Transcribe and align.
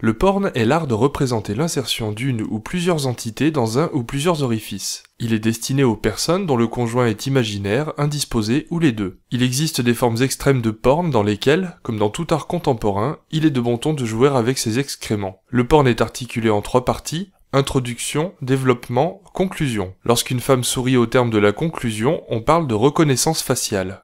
Le 0.00 0.14
porn 0.14 0.52
est 0.54 0.64
l'art 0.64 0.86
de 0.86 0.94
représenter 0.94 1.56
l'insertion 1.56 2.12
d'une 2.12 2.42
ou 2.42 2.60
plusieurs 2.60 3.08
entités 3.08 3.50
dans 3.50 3.80
un 3.80 3.90
ou 3.92 4.04
plusieurs 4.04 4.44
orifices. 4.44 5.02
Il 5.18 5.32
est 5.32 5.40
destiné 5.40 5.82
aux 5.82 5.96
personnes 5.96 6.46
dont 6.46 6.56
le 6.56 6.68
conjoint 6.68 7.08
est 7.08 7.26
imaginaire, 7.26 7.92
indisposé 7.98 8.68
ou 8.70 8.78
les 8.78 8.92
deux. 8.92 9.18
Il 9.32 9.42
existe 9.42 9.80
des 9.80 9.94
formes 9.94 10.22
extrêmes 10.22 10.62
de 10.62 10.70
porn 10.70 11.10
dans 11.10 11.24
lesquelles, 11.24 11.76
comme 11.82 11.98
dans 11.98 12.10
tout 12.10 12.28
art 12.30 12.46
contemporain, 12.46 13.18
il 13.32 13.44
est 13.44 13.50
de 13.50 13.60
bon 13.60 13.76
ton 13.76 13.92
de 13.92 14.04
jouer 14.04 14.28
avec 14.28 14.58
ses 14.58 14.78
excréments. 14.78 15.40
Le 15.48 15.66
porn 15.66 15.88
est 15.88 16.00
articulé 16.00 16.48
en 16.48 16.62
trois 16.62 16.84
parties, 16.84 17.32
Introduction, 17.54 18.34
développement, 18.42 19.22
conclusion. 19.32 19.94
Lorsqu'une 20.04 20.38
femme 20.38 20.64
sourit 20.64 20.98
au 20.98 21.06
terme 21.06 21.30
de 21.30 21.38
la 21.38 21.52
conclusion, 21.52 22.22
on 22.28 22.42
parle 22.42 22.66
de 22.66 22.74
reconnaissance 22.74 23.40
faciale. 23.40 24.02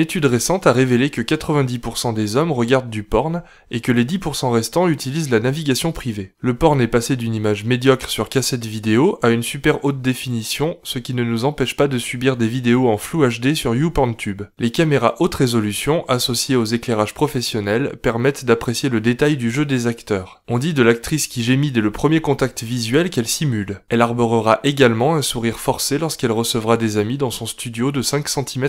Étude 0.00 0.24
récente 0.24 0.66
a 0.66 0.72
révélé 0.72 1.10
que 1.10 1.20
90% 1.22 2.14
des 2.14 2.36
hommes 2.36 2.50
regardent 2.50 2.90
du 2.90 3.02
porn 3.02 3.42
et 3.70 3.80
que 3.80 3.92
les 3.92 4.04
10% 4.04 4.50
restants 4.50 4.88
utilisent 4.88 5.30
la 5.30 5.38
navigation 5.38 5.92
privée. 5.92 6.32
Le 6.40 6.54
porn 6.54 6.80
est 6.80 6.88
passé 6.88 7.16
d'une 7.16 7.34
image 7.34 7.64
médiocre 7.64 8.08
sur 8.08 8.28
cassette 8.28 8.66
vidéo 8.66 9.18
à 9.22 9.30
une 9.30 9.42
super 9.42 9.84
haute 9.84 10.02
définition, 10.02 10.78
ce 10.82 10.98
qui 10.98 11.14
ne 11.14 11.22
nous 11.22 11.44
empêche 11.44 11.76
pas 11.76 11.86
de 11.86 11.98
subir 11.98 12.36
des 12.36 12.48
vidéos 12.48 12.88
en 12.88 12.96
flou 12.96 13.24
HD 13.26 13.54
sur 13.54 13.74
YouPornTube. 13.74 14.42
Les 14.58 14.70
caméras 14.70 15.14
haute 15.20 15.34
résolution 15.34 16.04
associées 16.08 16.56
aux 16.56 16.64
éclairages 16.64 17.14
professionnels 17.14 17.96
permettent 18.02 18.44
d'apprécier 18.44 18.88
le 18.88 19.00
détail 19.00 19.36
du 19.36 19.50
jeu 19.50 19.66
des 19.66 19.86
acteurs. 19.86 20.42
On 20.48 20.58
dit 20.58 20.74
de 20.74 20.82
l'actrice 20.82 21.28
qui 21.28 21.42
gémit 21.42 21.70
dès 21.70 21.80
le 21.80 21.92
premier 21.92 22.20
contact 22.20 22.62
visuel 22.62 23.10
qu'elle 23.10 23.28
simule. 23.28 23.80
Elle 23.88 24.02
arborera 24.02 24.60
également 24.64 25.14
un 25.14 25.22
sourire 25.22 25.60
forcé 25.60 25.98
lorsqu'elle 25.98 26.32
recevra 26.32 26.76
des 26.76 26.96
amis 26.96 27.18
dans 27.18 27.30
son 27.30 27.46
studio 27.46 27.92
de 27.92 28.02
5 28.02 28.28
cm 28.28 28.68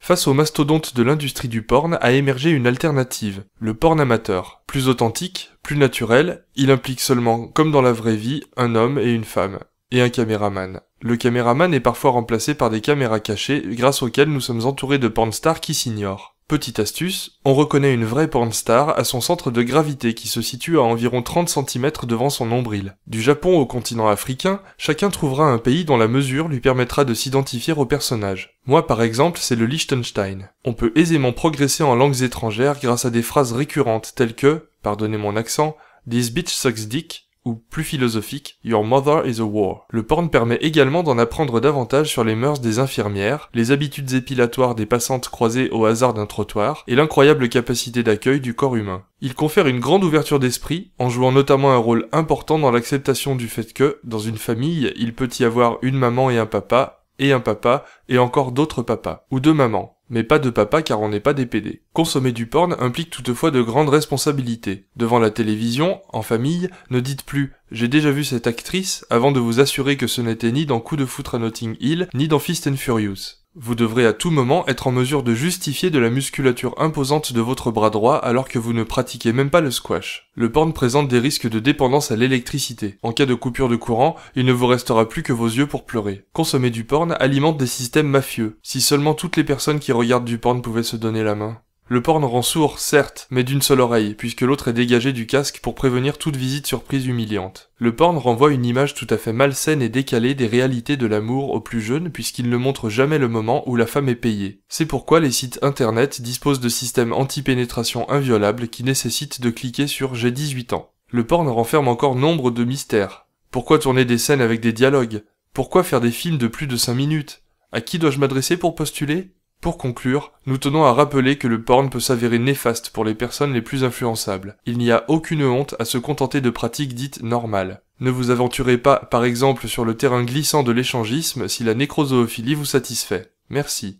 Face 0.00 0.26
au 0.26 0.34
mastodonte 0.34 0.67
de 0.68 1.02
l'industrie 1.02 1.48
du 1.48 1.62
porn 1.62 1.96
a 2.02 2.12
émergé 2.12 2.50
une 2.50 2.66
alternative, 2.66 3.42
le 3.58 3.72
porn 3.72 3.98
amateur. 4.00 4.62
Plus 4.66 4.88
authentique, 4.88 5.50
plus 5.62 5.78
naturel, 5.78 6.44
il 6.56 6.70
implique 6.70 7.00
seulement, 7.00 7.48
comme 7.48 7.72
dans 7.72 7.80
la 7.80 7.92
vraie 7.92 8.16
vie, 8.16 8.42
un 8.58 8.74
homme 8.74 8.98
et 8.98 9.10
une 9.14 9.24
femme, 9.24 9.60
et 9.92 10.02
un 10.02 10.10
caméraman. 10.10 10.80
Le 11.00 11.16
caméraman 11.16 11.72
est 11.72 11.80
parfois 11.80 12.10
remplacé 12.10 12.54
par 12.54 12.68
des 12.68 12.82
caméras 12.82 13.20
cachées 13.20 13.62
grâce 13.64 14.02
auxquelles 14.02 14.28
nous 14.28 14.42
sommes 14.42 14.66
entourés 14.66 14.98
de 14.98 15.08
pornstars 15.08 15.60
qui 15.60 15.72
s'ignorent. 15.72 16.36
Petite 16.48 16.78
astuce, 16.78 17.32
on 17.44 17.52
reconnaît 17.52 17.92
une 17.92 18.06
vraie 18.06 18.26
pornstar 18.26 18.98
à 18.98 19.04
son 19.04 19.20
centre 19.20 19.50
de 19.50 19.62
gravité 19.62 20.14
qui 20.14 20.28
se 20.28 20.40
situe 20.40 20.78
à 20.78 20.82
environ 20.82 21.20
30 21.20 21.50
cm 21.50 21.90
devant 22.04 22.30
son 22.30 22.46
nombril. 22.46 22.96
Du 23.06 23.20
Japon 23.20 23.58
au 23.58 23.66
continent 23.66 24.08
africain, 24.08 24.62
chacun 24.78 25.10
trouvera 25.10 25.44
un 25.44 25.58
pays 25.58 25.84
dont 25.84 25.98
la 25.98 26.08
mesure 26.08 26.48
lui 26.48 26.60
permettra 26.60 27.04
de 27.04 27.12
s'identifier 27.12 27.74
au 27.74 27.84
personnage. 27.84 28.58
Moi 28.64 28.86
par 28.86 29.02
exemple, 29.02 29.38
c'est 29.42 29.56
le 29.56 29.66
Liechtenstein. 29.66 30.48
On 30.64 30.72
peut 30.72 30.92
aisément 30.94 31.34
progresser 31.34 31.82
en 31.82 31.94
langues 31.94 32.22
étrangères 32.22 32.80
grâce 32.80 33.04
à 33.04 33.10
des 33.10 33.20
phrases 33.20 33.52
récurrentes 33.52 34.14
telles 34.16 34.34
que, 34.34 34.70
pardonnez 34.82 35.18
mon 35.18 35.36
accent, 35.36 35.76
This 36.08 36.30
bitch 36.30 36.48
sucks 36.48 36.88
dick, 36.88 37.27
ou 37.48 37.54
plus 37.70 37.82
philosophique, 37.82 38.58
Your 38.62 38.84
Mother 38.84 39.26
is 39.26 39.40
a 39.40 39.44
War. 39.44 39.86
Le 39.88 40.02
porn 40.02 40.28
permet 40.28 40.58
également 40.60 41.02
d'en 41.02 41.16
apprendre 41.16 41.60
davantage 41.60 42.10
sur 42.10 42.22
les 42.22 42.34
mœurs 42.34 42.60
des 42.60 42.78
infirmières, 42.78 43.48
les 43.54 43.70
habitudes 43.70 44.12
épilatoires 44.12 44.74
des 44.74 44.84
passantes 44.84 45.30
croisées 45.30 45.70
au 45.70 45.86
hasard 45.86 46.12
d'un 46.12 46.26
trottoir, 46.26 46.84
et 46.86 46.94
l'incroyable 46.94 47.48
capacité 47.48 48.02
d'accueil 48.02 48.40
du 48.40 48.52
corps 48.52 48.76
humain. 48.76 49.04
Il 49.22 49.34
confère 49.34 49.66
une 49.66 49.80
grande 49.80 50.04
ouverture 50.04 50.38
d'esprit, 50.38 50.92
en 50.98 51.08
jouant 51.08 51.32
notamment 51.32 51.72
un 51.72 51.78
rôle 51.78 52.06
important 52.12 52.58
dans 52.58 52.70
l'acceptation 52.70 53.34
du 53.34 53.48
fait 53.48 53.72
que, 53.72 53.98
dans 54.04 54.18
une 54.18 54.36
famille, 54.36 54.92
il 54.96 55.14
peut 55.14 55.30
y 55.40 55.44
avoir 55.44 55.78
une 55.80 55.96
maman 55.96 56.28
et 56.28 56.36
un 56.36 56.46
papa, 56.46 57.06
et 57.18 57.32
un 57.32 57.40
papa, 57.40 57.86
et 58.10 58.18
encore 58.18 58.52
d'autres 58.52 58.82
papas, 58.82 59.24
ou 59.30 59.40
deux 59.40 59.54
mamans 59.54 59.97
mais 60.10 60.24
pas 60.24 60.38
de 60.38 60.50
papa 60.50 60.82
car 60.82 61.00
on 61.00 61.08
n'est 61.08 61.20
pas 61.20 61.34
des 61.34 61.46
PD. 61.46 61.82
Consommer 61.92 62.32
du 62.32 62.46
porn 62.46 62.74
implique 62.78 63.10
toutefois 63.10 63.50
de 63.50 63.62
grandes 63.62 63.88
responsabilités. 63.88 64.86
Devant 64.96 65.18
la 65.18 65.30
télévision, 65.30 66.00
en 66.10 66.22
famille, 66.22 66.70
ne 66.90 67.00
dites 67.00 67.24
plus 67.24 67.52
j'ai 67.70 67.88
déjà 67.88 68.10
vu 68.10 68.24
cette 68.24 68.46
actrice 68.46 69.04
avant 69.10 69.30
de 69.30 69.40
vous 69.40 69.60
assurer 69.60 69.96
que 69.96 70.06
ce 70.06 70.22
n'était 70.22 70.52
ni 70.52 70.64
dans 70.64 70.80
Coup 70.80 70.96
de 70.96 71.04
foutre 71.04 71.34
à 71.34 71.38
Notting 71.38 71.76
Hill, 71.80 72.08
ni 72.14 72.26
dans 72.26 72.38
Fist 72.38 72.66
and 72.66 72.76
Furious. 72.76 73.38
Vous 73.60 73.74
devrez 73.74 74.06
à 74.06 74.12
tout 74.12 74.30
moment 74.30 74.64
être 74.68 74.86
en 74.86 74.92
mesure 74.92 75.24
de 75.24 75.34
justifier 75.34 75.90
de 75.90 75.98
la 75.98 76.10
musculature 76.10 76.74
imposante 76.80 77.32
de 77.32 77.40
votre 77.40 77.72
bras 77.72 77.90
droit 77.90 78.14
alors 78.14 78.48
que 78.48 78.58
vous 78.58 78.72
ne 78.72 78.84
pratiquez 78.84 79.32
même 79.32 79.50
pas 79.50 79.60
le 79.60 79.72
squash. 79.72 80.30
Le 80.36 80.52
porn 80.52 80.72
présente 80.72 81.08
des 81.08 81.18
risques 81.18 81.48
de 81.48 81.58
dépendance 81.58 82.12
à 82.12 82.16
l'électricité. 82.16 82.98
En 83.02 83.12
cas 83.12 83.26
de 83.26 83.34
coupure 83.34 83.68
de 83.68 83.74
courant, 83.74 84.14
il 84.36 84.46
ne 84.46 84.52
vous 84.52 84.68
restera 84.68 85.08
plus 85.08 85.24
que 85.24 85.32
vos 85.32 85.48
yeux 85.48 85.66
pour 85.66 85.86
pleurer. 85.86 86.24
Consommer 86.32 86.70
du 86.70 86.84
porn 86.84 87.16
alimente 87.18 87.58
des 87.58 87.66
systèmes 87.66 88.08
mafieux. 88.08 88.58
Si 88.62 88.80
seulement 88.80 89.14
toutes 89.14 89.36
les 89.36 89.44
personnes 89.44 89.80
qui 89.80 89.90
regardent 89.90 90.24
du 90.24 90.38
porn 90.38 90.62
pouvaient 90.62 90.84
se 90.84 90.96
donner 90.96 91.24
la 91.24 91.34
main. 91.34 91.58
Le 91.90 92.02
porn 92.02 92.22
rend 92.22 92.42
sourd, 92.42 92.80
certes, 92.80 93.26
mais 93.30 93.44
d'une 93.44 93.62
seule 93.62 93.80
oreille, 93.80 94.14
puisque 94.14 94.42
l'autre 94.42 94.68
est 94.68 94.74
dégagé 94.74 95.14
du 95.14 95.26
casque 95.26 95.60
pour 95.62 95.74
prévenir 95.74 96.18
toute 96.18 96.36
visite 96.36 96.66
surprise 96.66 97.06
humiliante. 97.06 97.70
Le 97.78 97.96
porn 97.96 98.18
renvoie 98.18 98.52
une 98.52 98.66
image 98.66 98.92
tout 98.92 99.06
à 99.08 99.16
fait 99.16 99.32
malsaine 99.32 99.80
et 99.80 99.88
décalée 99.88 100.34
des 100.34 100.46
réalités 100.46 100.98
de 100.98 101.06
l'amour 101.06 101.50
aux 101.50 101.62
plus 101.62 101.80
jeunes, 101.80 102.10
puisqu'il 102.10 102.50
ne 102.50 102.56
montre 102.58 102.90
jamais 102.90 103.16
le 103.16 103.28
moment 103.28 103.66
où 103.66 103.74
la 103.74 103.86
femme 103.86 104.10
est 104.10 104.16
payée. 104.16 104.60
C'est 104.68 104.84
pourquoi 104.84 105.18
les 105.18 105.30
sites 105.30 105.58
internet 105.62 106.20
disposent 106.20 106.60
de 106.60 106.68
systèmes 106.68 107.14
anti-pénétration 107.14 108.08
inviolables 108.10 108.68
qui 108.68 108.84
nécessitent 108.84 109.40
de 109.40 109.48
cliquer 109.48 109.86
sur 109.86 110.14
J'ai 110.14 110.30
18 110.30 110.74
ans. 110.74 110.90
Le 111.08 111.24
porn 111.24 111.48
renferme 111.48 111.88
encore 111.88 112.16
nombre 112.16 112.50
de 112.50 112.64
mystères. 112.64 113.26
Pourquoi 113.50 113.78
tourner 113.78 114.04
des 114.04 114.18
scènes 114.18 114.42
avec 114.42 114.60
des 114.60 114.74
dialogues? 114.74 115.24
Pourquoi 115.54 115.82
faire 115.82 116.02
des 116.02 116.10
films 116.10 116.36
de 116.36 116.48
plus 116.48 116.66
de 116.66 116.76
5 116.76 116.92
minutes? 116.92 117.44
À 117.72 117.80
qui 117.80 117.98
dois-je 117.98 118.18
m'adresser 118.18 118.58
pour 118.58 118.74
postuler? 118.74 119.32
Pour 119.60 119.76
conclure, 119.76 120.32
nous 120.46 120.56
tenons 120.56 120.84
à 120.84 120.92
rappeler 120.92 121.36
que 121.36 121.48
le 121.48 121.62
porn 121.62 121.90
peut 121.90 121.98
s'avérer 121.98 122.38
néfaste 122.38 122.90
pour 122.90 123.04
les 123.04 123.16
personnes 123.16 123.52
les 123.52 123.60
plus 123.62 123.82
influençables. 123.82 124.56
Il 124.66 124.78
n'y 124.78 124.92
a 124.92 125.04
aucune 125.08 125.44
honte 125.44 125.74
à 125.80 125.84
se 125.84 125.98
contenter 125.98 126.40
de 126.40 126.50
pratiques 126.50 126.94
dites 126.94 127.22
normales. 127.24 127.82
Ne 127.98 128.10
vous 128.10 128.30
aventurez 128.30 128.78
pas, 128.78 128.98
par 129.10 129.24
exemple, 129.24 129.66
sur 129.66 129.84
le 129.84 129.96
terrain 129.96 130.22
glissant 130.22 130.62
de 130.62 130.70
l'échangisme 130.70 131.48
si 131.48 131.64
la 131.64 131.74
nécrozoophilie 131.74 132.54
vous 132.54 132.64
satisfait. 132.64 133.32
Merci. 133.50 133.98